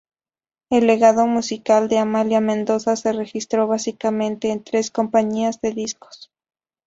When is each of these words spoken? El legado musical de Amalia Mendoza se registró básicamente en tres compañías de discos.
El 0.71 0.87
legado 0.87 1.27
musical 1.27 1.87
de 1.87 1.99
Amalia 1.99 2.41
Mendoza 2.41 2.95
se 2.95 3.13
registró 3.13 3.67
básicamente 3.67 4.49
en 4.49 4.63
tres 4.63 4.89
compañías 4.89 5.61
de 5.61 5.73
discos. 5.73 6.31